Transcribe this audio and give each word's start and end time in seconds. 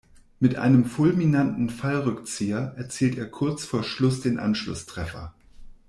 Mit 0.39 0.55
einem 0.55 0.85
fulminanten 0.85 1.69
Fallrückzieher 1.69 2.73
erzielt 2.75 3.19
er 3.19 3.27
kurz 3.29 3.65
vor 3.65 3.83
Schluss 3.83 4.19
den 4.21 4.39
Anschlusstreffer. 4.39 5.35